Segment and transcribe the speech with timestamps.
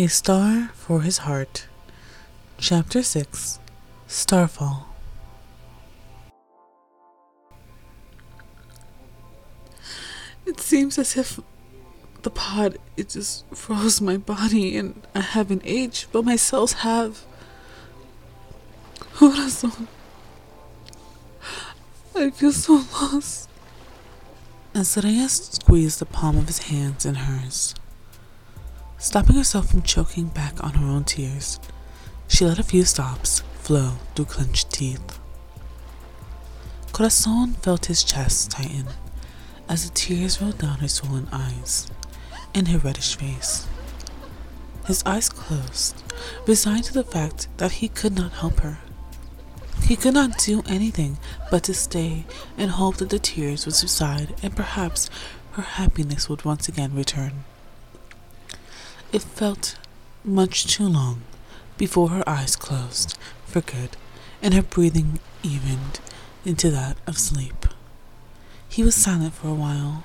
[0.00, 1.66] A Star for His Heart.
[2.56, 3.58] Chapter 6
[4.06, 4.86] Starfall.
[10.46, 11.40] It seems as if
[12.22, 17.24] the pod it just froze my body and I haven't aged, but my cells have.
[19.14, 19.88] Corazon.
[22.14, 23.48] I feel so lost.
[24.76, 27.74] Estrella squeezed the palm of his hands in hers.
[29.00, 31.60] Stopping herself from choking back on her own tears,
[32.26, 35.20] she let a few sobs flow through clenched teeth.
[36.92, 38.86] Corazon felt his chest tighten
[39.68, 41.86] as the tears rolled down her swollen eyes
[42.52, 43.68] and her reddish face.
[44.86, 46.02] His eyes closed,
[46.44, 48.78] resigned to the fact that he could not help her.
[49.84, 51.18] He could not do anything
[51.52, 52.24] but to stay
[52.56, 55.08] and hope that the tears would subside and perhaps
[55.52, 57.44] her happiness would once again return.
[59.10, 59.76] It felt
[60.22, 61.22] much too long
[61.78, 63.96] before her eyes closed for good
[64.42, 66.00] and her breathing evened
[66.44, 67.66] into that of sleep.
[68.68, 70.04] He was silent for a while,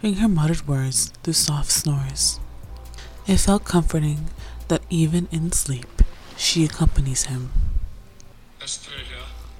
[0.00, 2.40] hearing her muttered words through soft snores.
[3.26, 4.30] It felt comforting
[4.68, 6.02] that even in sleep
[6.36, 7.50] she accompanies him.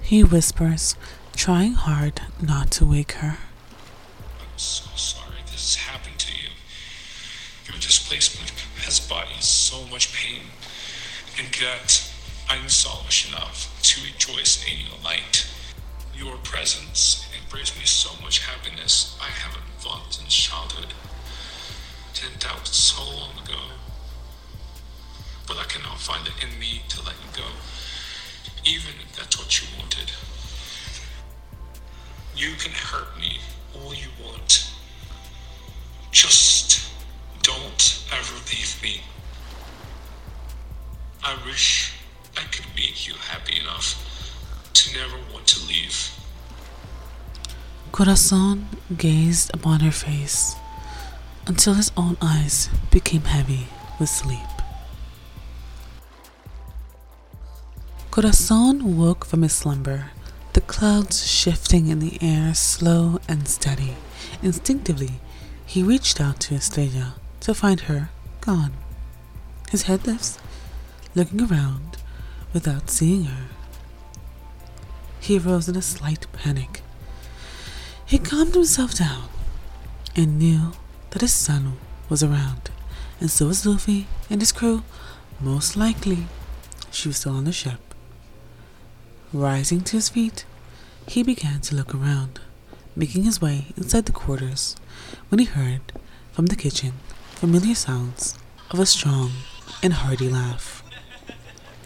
[0.01, 0.95] He whispers,
[1.35, 3.37] trying hard not to wake her.
[4.41, 6.11] I'm so sorry this you.
[6.11, 6.12] Your
[7.85, 8.51] displacement
[8.85, 10.41] has brought you so much pain,
[11.37, 12.09] and yet
[12.49, 15.47] I'm selfish enough to rejoice in your light.
[16.15, 20.91] Your presence brings me so much happiness I haven't felt since childhood.
[22.15, 23.59] Didn't doubt so long ago.
[25.47, 27.47] But I cannot find it in me to let you go,
[28.65, 30.11] even if that's what you wanted.
[32.35, 33.37] You can hurt me
[33.75, 34.67] all you want.
[36.11, 36.89] Just
[37.43, 39.01] don't ever leave me.
[41.23, 41.93] I wish
[42.35, 43.89] I could make you happy enough
[44.73, 46.11] to never want to leave.
[47.91, 50.55] Corazon gazed upon her face
[51.45, 53.67] until his own eyes became heavy
[53.99, 54.39] with sleep.
[58.09, 60.11] Corazon woke from his slumber,
[60.53, 63.95] the clouds shifting in the air slow and steady.
[64.41, 65.19] Instinctively,
[65.65, 68.09] he reached out to Estrella to find her
[68.39, 68.71] gone.
[69.69, 70.39] His head lifts,
[71.13, 71.97] looking around
[72.53, 73.47] without seeing her.
[75.19, 76.81] He arose in a slight panic.
[78.05, 79.27] He calmed himself down
[80.15, 80.71] and knew
[81.11, 81.73] that his son
[82.09, 82.69] was around,
[83.19, 84.83] and so was Luffy and his crew.
[85.41, 86.27] Most likely,
[86.91, 87.93] she was still on the ship.
[89.33, 90.45] Rising to his feet,
[91.07, 92.39] he began to look around,
[92.95, 94.77] making his way inside the quarters
[95.27, 95.81] when he heard
[96.31, 96.93] from the kitchen
[97.43, 98.39] familiar sounds
[98.71, 99.29] of a strong
[99.83, 100.81] and hearty laugh.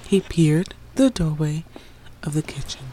[0.07, 1.63] He peered the doorway
[2.21, 2.85] of the kitchen.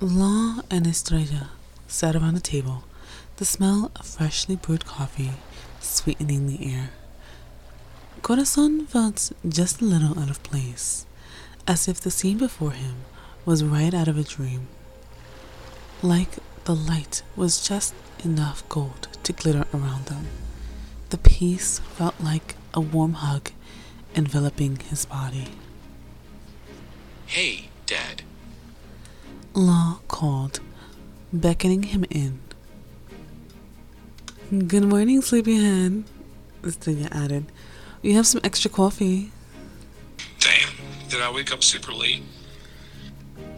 [0.00, 1.50] Law and Estrella
[1.86, 2.82] sat around the table,
[3.36, 5.34] the smell of freshly brewed coffee
[5.78, 6.90] sweetening the air.
[8.22, 11.06] Corazon felt just a little out of place,
[11.68, 12.96] as if the scene before him
[13.44, 14.66] was right out of a dream.
[16.02, 20.26] Like the light was just enough gold to glitter around them.
[21.10, 23.50] The peace felt like a warm hug
[24.14, 25.46] enveloping his body.
[27.26, 28.22] Hey, Dad.
[29.54, 30.60] Law called,
[31.32, 32.40] beckoning him in.
[34.66, 36.04] Good morning, sleepyhead,
[36.64, 37.46] Estrella added.
[38.02, 39.30] We have some extra coffee.
[40.40, 40.74] Damn,
[41.08, 42.22] did I wake up super late?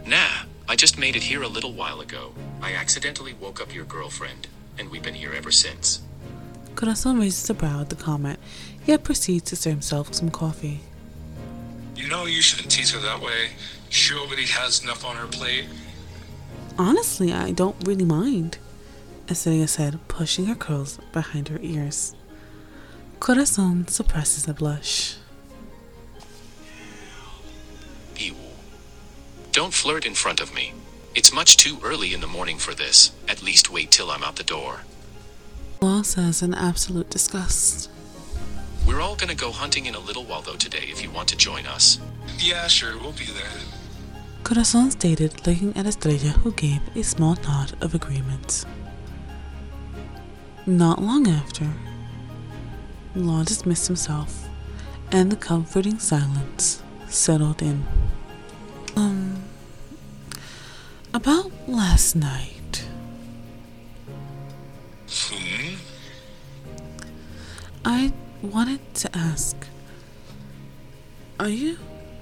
[0.05, 2.33] Nah, I just made it here a little while ago.
[2.61, 6.01] I accidentally woke up your girlfriend, and we've been here ever since.
[6.79, 8.39] Corazon raises a brow at the comment,
[8.85, 10.79] yet proceeds to serve himself some coffee.
[11.93, 13.49] You know you shouldn't tease her that way.
[13.89, 15.65] She already has enough on her plate.
[16.77, 18.59] Honestly, I don't really mind,
[19.27, 22.15] Estrella said, pushing her curls behind her ears.
[23.19, 25.17] Corazon suppresses a blush.
[28.15, 28.35] Ew.
[29.51, 30.71] Don't flirt in front of me.
[31.13, 33.11] It's much too early in the morning for this.
[33.27, 34.83] At least wait till I'm out the door.
[35.81, 37.89] Law says in absolute disgust.
[38.85, 41.37] We're all gonna go hunting in a little while though today if you want to
[41.37, 41.99] join us.
[42.37, 43.61] Yeah, sure, we'll be there.
[44.43, 48.65] Corazon stated, looking at Estrella, who gave a small nod of agreement.
[50.65, 51.67] Not long after,
[53.15, 54.47] Law dismissed himself,
[55.11, 57.85] and the comforting silence settled in.
[58.95, 59.43] Um,
[61.13, 62.58] about last night,
[68.49, 69.55] wanted to ask
[71.39, 71.77] Are you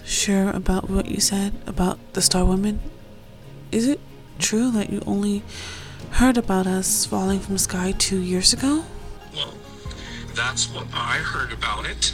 [0.06, 2.82] sure about what you said about the Star Woman?
[3.72, 4.00] Is it
[4.38, 5.44] true that you only
[6.12, 8.84] heard about us falling from the sky two years ago?
[9.34, 9.54] Well,
[10.36, 12.14] that's what I heard about it,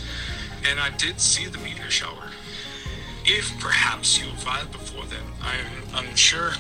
[0.70, 2.30] and I did see the meteor shower.
[3.26, 6.52] If perhaps you arrived before then, I'm unsure.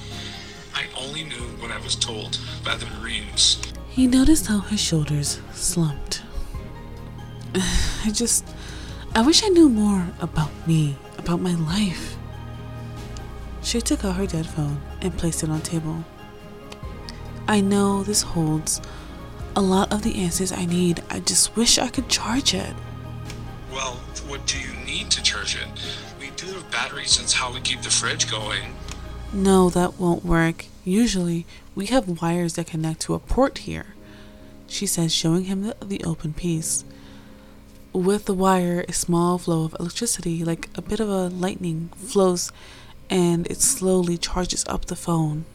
[0.73, 3.61] I only knew what I was told by the Marines.
[3.89, 6.23] He noticed how her shoulders slumped.
[8.05, 8.45] I just.
[9.15, 12.17] I wish I knew more about me, about my life.
[13.61, 16.03] She took out her dead phone and placed it on the table.
[17.47, 18.81] I know this holds
[19.55, 21.03] a lot of the answers I need.
[21.09, 22.73] I just wish I could charge it.
[23.71, 23.95] Well,
[24.27, 25.67] what do you need to charge it?
[26.19, 28.75] We do have batteries, that's how we keep the fridge going.
[29.31, 30.65] No, that won't work.
[30.83, 31.45] Usually,
[31.75, 33.88] we have wires that connect to a port here,
[34.67, 36.83] she says, showing him the, the open piece.
[37.94, 42.51] With the wire, a small flow of electricity, like a bit of a lightning, flows
[43.07, 45.45] and it slowly charges up the phone.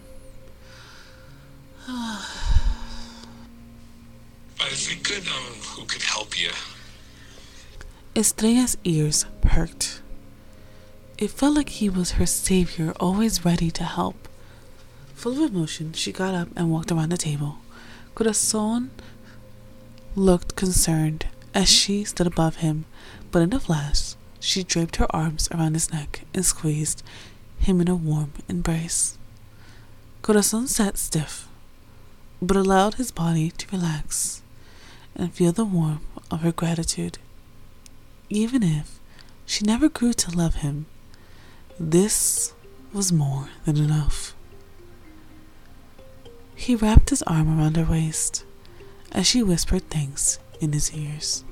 [1.89, 2.21] I
[4.71, 6.51] think I know who could help you.
[8.15, 10.01] Estrella's ears perked.
[11.19, 14.29] It felt like he was her savior, always ready to help.
[15.15, 17.59] Full of emotion, she got up and walked around the table.
[18.15, 18.93] Corazon
[20.15, 21.27] looked concerned
[21.59, 22.85] as she stood above him,
[23.33, 27.03] but in a flash, she draped her arms around his neck and squeezed
[27.59, 29.19] him in a warm embrace.
[30.23, 31.49] Corazon sat stiff,
[32.41, 34.41] but allowed his body to relax
[35.17, 37.19] and feel the warmth of her gratitude.
[38.31, 39.01] Even if
[39.45, 40.87] she never grew to love him,
[41.81, 42.53] this
[42.93, 44.33] was more than enough.
[46.55, 48.45] He wrapped his arm around her waist
[49.11, 51.43] as she whispered things in his ears.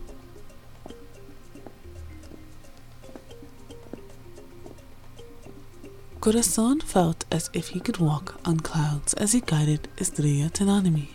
[6.26, 11.10] Corazon felt as if he could walk on clouds as he guided Estrella to Nanami.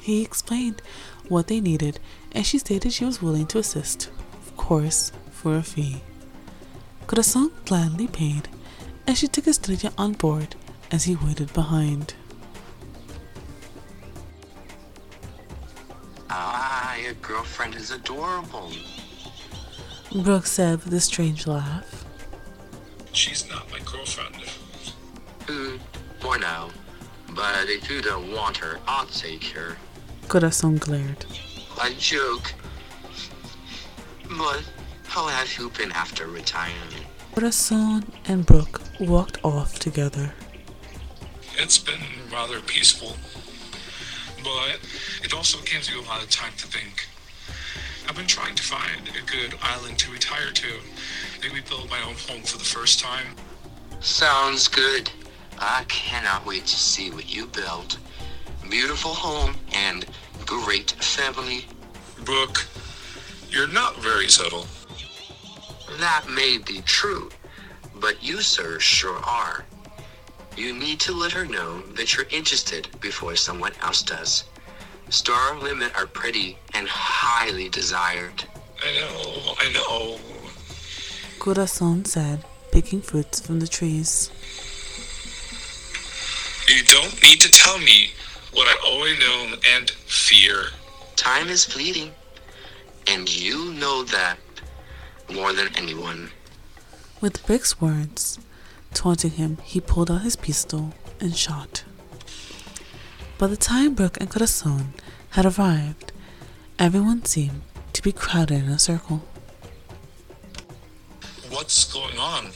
[0.00, 0.80] He explained
[1.28, 1.98] what they needed,
[2.30, 4.10] and she stated she was willing to assist,
[4.46, 6.02] of course, for a fee.
[7.08, 8.48] Corazon gladly paid,
[9.08, 10.54] and she took Estrella on board
[10.92, 12.14] as he waited behind.
[16.30, 18.70] Ah, your girlfriend is adorable.
[20.14, 21.99] Brooke said with a strange laugh.
[23.12, 24.36] She's not my girlfriend.
[25.46, 25.76] Hmm,
[26.20, 26.70] for now.
[27.34, 29.76] But if you don't want her, I'll take her.
[30.28, 31.24] Corazon glared.
[31.82, 32.54] A joke.
[34.38, 34.62] But
[35.06, 37.04] how have you been after retirement?
[37.34, 40.34] Corazon and Brooke walked off together.
[41.56, 42.00] It's been
[42.32, 43.16] rather peaceful,
[44.42, 44.78] but
[45.22, 47.08] it also gives you a lot of time to think.
[48.10, 50.80] I've been trying to find a good island to retire to.
[51.40, 53.36] Maybe build my own home for the first time.
[54.00, 55.08] Sounds good.
[55.60, 57.98] I cannot wait to see what you build.
[58.68, 60.06] Beautiful home and
[60.44, 61.66] great family.
[62.24, 62.66] Brooke,
[63.48, 64.66] you're not very subtle.
[66.00, 67.30] That may be true,
[67.94, 69.64] but you, sir, sure are.
[70.56, 74.46] You need to let her know that you're interested before someone else does.
[75.10, 78.44] Star women are pretty and highly desired.
[78.80, 80.18] I know, I know.
[81.40, 84.30] Corazon said, picking fruits from the trees.
[86.68, 88.12] You don't need to tell me
[88.52, 90.66] what I already know and fear.
[91.16, 92.12] Time is fleeting,
[93.08, 94.38] and you know that
[95.34, 96.30] more than anyone.
[97.20, 98.38] With Brooke's words
[98.94, 101.82] taunting him, he pulled out his pistol and shot.
[103.40, 104.92] By the time Brooke and Corazon
[105.30, 106.12] had arrived,
[106.78, 107.62] everyone seemed
[107.94, 109.22] to be crowded in a circle.
[111.48, 112.50] What's going on?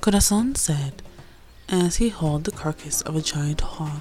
[0.00, 1.02] Corazon said
[1.68, 4.00] as he hauled the carcass of a giant hog.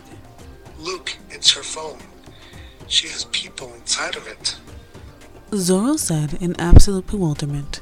[0.79, 1.99] Luke, it's her phone.
[2.87, 4.55] She has people inside of it.
[5.53, 7.81] Zoro said in absolute bewilderment.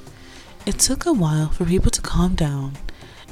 [0.66, 2.74] It took a while for people to calm down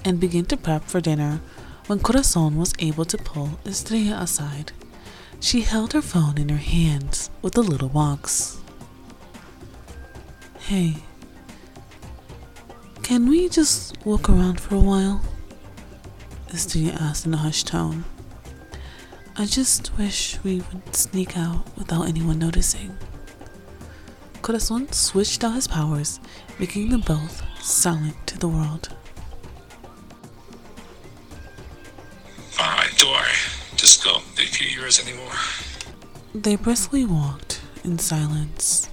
[0.03, 1.41] and begin to prep for dinner
[1.87, 4.71] when Corazon was able to pull Estrella aside.
[5.39, 8.59] She held her phone in her hands with a little box.
[10.59, 10.95] Hey,
[13.03, 15.21] can we just walk around for a while?
[16.51, 18.05] Estrella asked in a hushed tone.
[19.37, 22.97] I just wish we would sneak out without anyone noticing.
[24.41, 26.19] Corazon switched out his powers,
[26.59, 28.89] making them both silent to the world.
[34.05, 34.19] Go.
[34.35, 35.33] They can't hear us anymore.
[36.33, 38.89] They briskly walked in silence.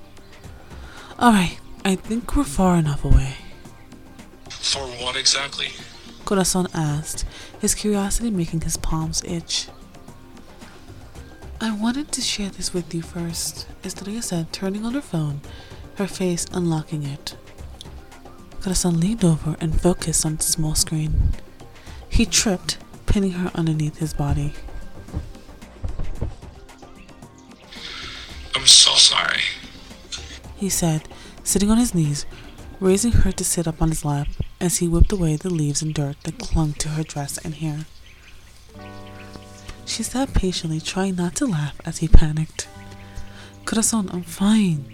[1.18, 3.36] Alright, I think we're far enough away.
[4.48, 5.68] For what exactly?
[6.24, 7.26] Corazon asked,
[7.60, 9.68] his curiosity making his palms itch.
[11.60, 15.42] I wanted to share this with you first, Estrella said, turning on her phone,
[15.96, 17.36] her face unlocking it.
[18.62, 21.32] Corazon leaned over and focused on the small screen.
[22.08, 24.54] He tripped, pinning her underneath his body.
[30.62, 31.08] He said,
[31.42, 32.24] sitting on his knees,
[32.78, 34.28] raising her to sit up on his lap
[34.60, 37.86] as he whipped away the leaves and dirt that clung to her dress and hair.
[39.84, 42.68] She sat patiently, trying not to laugh as he panicked.
[43.64, 44.84] Corazon, I'm fine.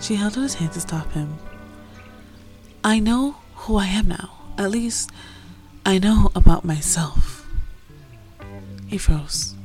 [0.00, 1.36] She held out his hand to stop him.
[2.84, 4.30] I know who I am now.
[4.56, 5.10] At least,
[5.84, 7.48] I know about myself.
[8.86, 9.56] He froze.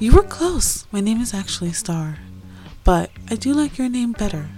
[0.00, 0.86] You were close.
[0.90, 2.18] My name is actually Star.
[2.82, 4.48] But I do like your name better.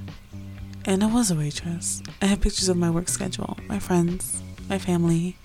[0.87, 2.03] And I was a waitress.
[2.23, 5.37] I have pictures of my work schedule, my friends, my family.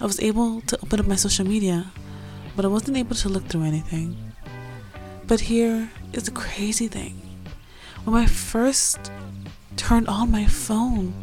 [0.00, 1.92] I was able to open up my social media,
[2.56, 4.16] but I wasn't able to look through anything.
[5.28, 7.20] But here is the crazy thing.
[8.02, 9.12] When I first
[9.76, 11.14] turned on my phone,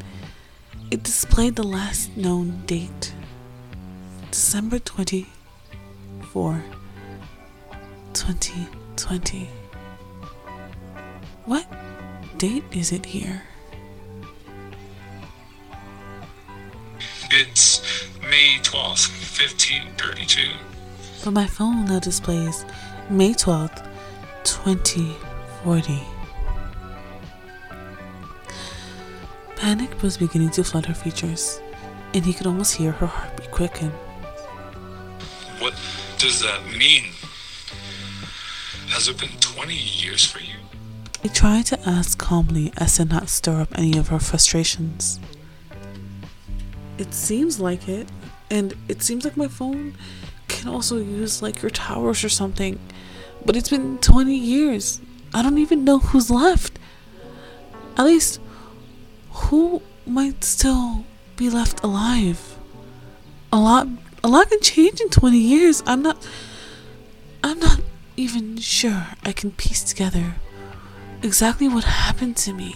[0.89, 3.13] it displayed the last known date
[4.31, 6.63] December 24,
[8.13, 9.49] 2020.
[11.45, 11.65] What
[12.37, 13.43] date is it here?
[17.31, 17.81] It's
[18.21, 20.49] May 12th, 1532.
[21.23, 22.65] But my phone now displays
[23.09, 23.87] May 12th,
[24.43, 26.01] 2040.
[29.55, 31.61] Panic was beginning to flood her features,
[32.13, 33.91] and he could almost hear her heartbeat quicken.
[35.59, 35.75] What
[36.17, 37.05] does that mean?
[38.91, 40.55] Has it been 20 years for you?
[41.23, 45.17] He tried to ask calmly as to not stir up any of her frustrations.
[46.97, 48.09] It seems like it,
[48.49, 49.95] and it seems like my phone
[50.49, 52.79] can also use like your towers or something.
[53.45, 54.99] But it's been 20 years.
[55.33, 56.77] I don't even know who's left.
[57.97, 58.41] At least,
[59.31, 61.05] who might still
[61.37, 62.57] be left alive?
[63.53, 63.87] A lot,
[64.21, 65.81] a lot can change in 20 years.
[65.87, 66.27] I'm not,
[67.41, 67.79] I'm not
[68.21, 70.35] even sure I can piece together
[71.23, 72.75] exactly what happened to me.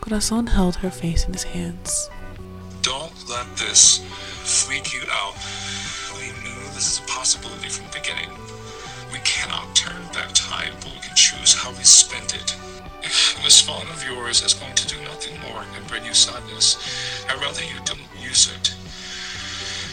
[0.00, 2.08] Corazon held her face in his hands.
[2.80, 3.98] Don't let this
[4.44, 5.36] freak you out.
[6.16, 8.30] We knew this is a possibility from the beginning.
[9.14, 12.56] We cannot turn back time, but we can choose how we spend it.
[13.00, 16.76] If this phone of yours is going to do nothing more than bring you sadness,
[17.30, 18.74] I'd rather you don't use it.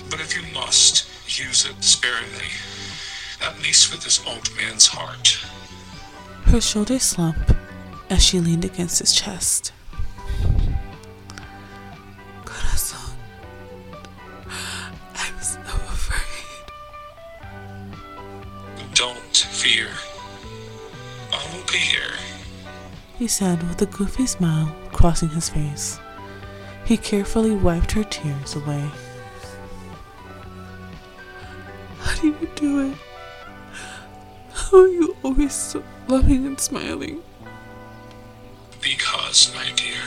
[0.09, 1.07] But if you must,
[1.39, 2.49] use it sparingly.
[3.43, 5.37] At least with this old man's heart.
[6.45, 7.51] Her shoulders slumped
[8.09, 9.71] as she leaned against his chest.
[19.33, 19.87] Fear.
[21.31, 22.15] I will be here,
[23.17, 25.99] he said with a goofy smile crossing his face.
[26.85, 28.89] He carefully wiped her tears away.
[31.99, 32.97] How do you do it?
[34.51, 37.21] How are you always so loving and smiling?
[38.81, 40.01] Because, my dear,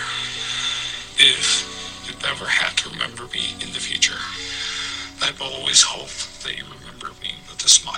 [1.16, 4.19] if you ever have to remember me in the future,
[5.23, 7.95] I've always hoped that you remember me with a smile.